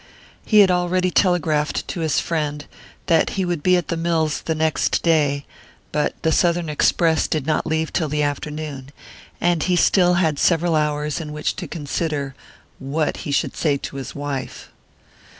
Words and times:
He 0.43 0.61
had 0.61 0.71
already 0.71 1.11
telegraphed 1.11 1.87
to 1.89 1.99
his 1.99 2.19
friend 2.19 2.65
that 3.05 3.29
he 3.37 3.45
would 3.45 3.61
be 3.61 3.77
at 3.77 3.89
the 3.89 3.95
mills 3.95 4.41
the 4.41 4.55
next 4.55 5.03
day; 5.03 5.45
but 5.91 6.19
the 6.23 6.31
southern 6.31 6.69
express 6.69 7.27
did 7.27 7.45
not 7.45 7.67
leave 7.67 7.93
till 7.93 8.07
the 8.09 8.23
afternoon, 8.23 8.89
and 9.39 9.61
he 9.61 9.75
still 9.75 10.15
had 10.15 10.39
several 10.39 10.75
hours 10.75 11.21
in 11.21 11.31
which 11.31 11.55
to 11.57 11.67
consider 11.67 12.33
what 12.79 13.17
he 13.17 13.31
should 13.31 13.55
say 13.55 13.77
to 13.77 13.97
his 13.97 14.15
wife. 14.15 14.71